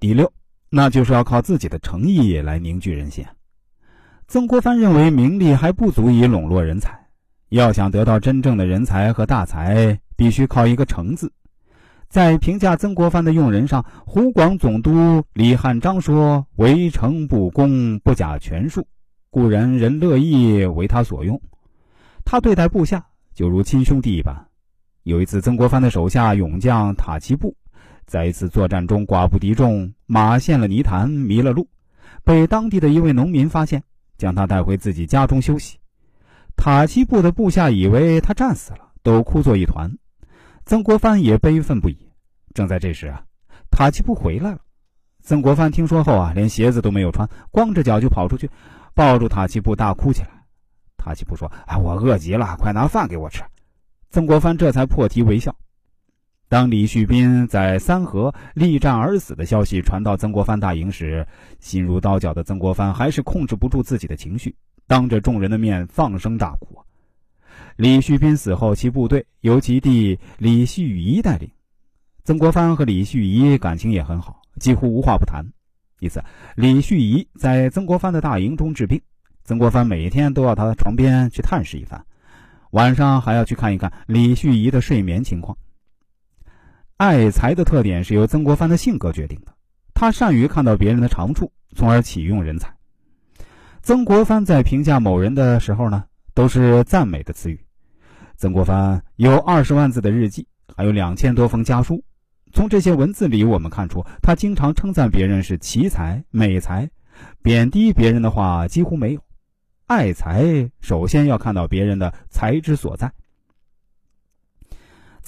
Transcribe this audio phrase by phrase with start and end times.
[0.00, 0.32] 第六，
[0.70, 3.24] 那就是要靠自己的诚意来凝聚人心。
[4.28, 6.96] 曾国藩认为名利还不足以笼络人才，
[7.48, 11.32] 要想得到真正的人才和大才，必须靠一个“诚”字。
[12.08, 18.86] 在评价曾国藩的用人上，湖广总督李汉章说：“为诚不公，不假权术，
[19.30, 21.40] 故人人乐意为他所用。
[22.24, 23.04] 他对待部下
[23.34, 24.46] 就如亲兄弟一般。”
[25.02, 27.56] 有一次，曾国藩的手下勇将塔奇布，
[28.08, 31.68] 在一次作战中寡不敌众，马陷了泥潭，迷了路，
[32.24, 33.82] 被当地的一位农民发现，
[34.16, 35.78] 将他带回自己家中休息。
[36.56, 39.94] 塔奇布的部下以为他战死了，都哭作一团。
[40.64, 42.08] 曾国藩也悲愤不已。
[42.54, 43.22] 正在这时啊，
[43.70, 44.58] 塔奇布回来了。
[45.20, 48.48] 曾国藩听说后啊，连鞋子都没有穿，光着脚就跑出去，
[48.94, 50.30] 抱住塔奇布大哭起来。
[50.96, 53.42] 塔奇布说：“哎，我饿极了，快拿饭给我吃。”
[54.08, 55.54] 曾国藩这才破涕为笑。
[56.48, 61.26] 当李旭斌在三河力战而死的消息传到曾国藩大营时，
[61.60, 64.54] 心如刀绞的曾国藩还是控制不住自己的情绪，
[64.86, 66.78] 当着众人的面放声大哭。
[67.76, 71.50] 李旭斌死后，其部队由其弟李旭仪带领。
[72.24, 75.44] 曾国藩和李旭仪感情也很好，几乎无话不谈。
[76.00, 76.24] 一次，
[76.56, 78.98] 李旭仪在曾国藩的大营中治病，
[79.44, 82.02] 曾国藩每天都要他床边去探视一番，
[82.70, 85.54] 晚上还要去看一看李旭仪的睡眠情况。
[86.98, 89.54] 爱才的特点是由曾国藩的性格决定的，
[89.94, 92.74] 他善于看到别人的长处，从而启用人才。
[93.82, 96.02] 曾国藩在评价某人的时候呢，
[96.34, 97.64] 都是赞美的词语。
[98.36, 100.44] 曾国藩有二十万字的日记，
[100.76, 102.02] 还有两千多封家书。
[102.52, 106.90] 从这些文字里，我们看出他经常称赞别人是奇才、美才，
[107.42, 109.20] 贬低别人的话几乎没有。
[109.86, 113.12] 爱才首先要看到别人的才之所在。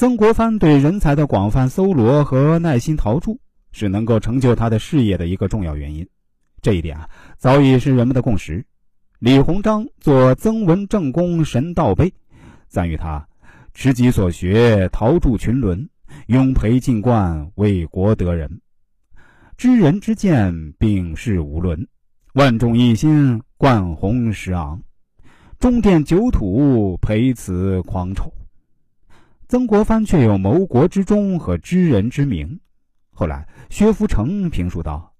[0.00, 3.38] 曾国藩对人才的广泛搜罗和耐心陶铸，
[3.70, 6.08] 是能够成就他的事业的一个重要原因。
[6.62, 8.64] 这一点啊，早已是人们的共识。
[9.18, 12.06] 李鸿章作《曾文正公神道碑》。
[12.66, 13.28] 赞誉他，
[13.74, 15.86] 持己所学，陶铸群伦，
[16.28, 18.62] 拥培进冠，为国得人，
[19.58, 21.86] 知人之见，秉世无伦，
[22.32, 24.80] 万众一心，冠宏实昂，
[25.58, 28.32] 中殿九土，培此狂丑。
[29.50, 32.60] 曾国藩却有谋国之忠和知人之明。
[33.10, 35.12] 后来，薛福成评述道：“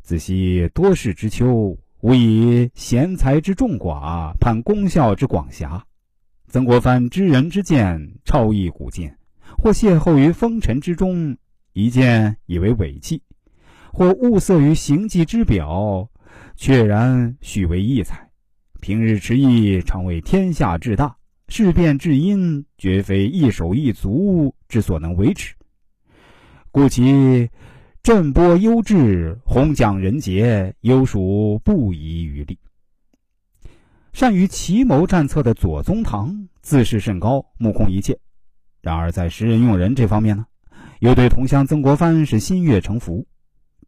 [0.00, 5.84] 子昔多事之秋，无以贤才之众寡，判功效之广狭。”
[6.48, 9.12] 曾国藩知人之见超逸古今，
[9.58, 11.36] 或邂逅于风尘之中，
[11.74, 13.20] 一见以为伟绩；
[13.92, 16.08] 或物色于行迹之表，
[16.56, 18.30] 确然许为异才。
[18.80, 21.14] 平日持意，常为天下至大，
[21.48, 25.54] 事变至因，绝非一手一足之所能维持。
[26.70, 27.48] 故其
[28.02, 32.58] 振波优质，弘奖人杰，优属不遗余力。
[34.12, 38.18] 善于奇谋战策的左宗棠自视甚高，目空一切。
[38.80, 40.46] 然而在识人用人这方面呢，
[41.00, 43.26] 又对同乡曾国藩是心悦诚服。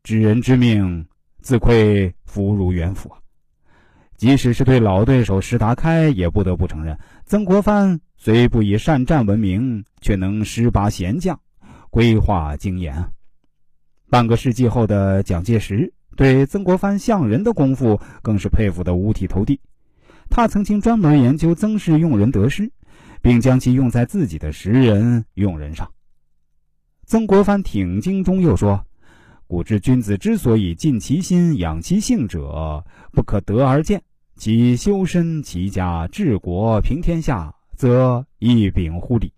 [0.02, 1.06] 知人之命，
[1.40, 3.18] 自愧福如远辅啊！
[4.18, 11.38] 即使是对老对手石达开，也不得不承认，曾国藩虽不以善战闻名，却能识拔贤将，
[11.88, 13.12] 规划精严。
[14.10, 19.60] 半个世纪后的蒋介石对曾国藩相人的功夫，更是佩服得五体投地。
[20.28, 22.72] 他曾经专门研究曾氏用人得失，
[23.22, 25.88] 并将其用在自己的识人用人上。
[27.06, 28.84] 曾国藩挺经中又说
[29.46, 34.00] ：“古之君子之所以尽其心养其性者，不可得而见；
[34.38, 39.32] 其修身齐家治国平天下，则一秉乎礼。”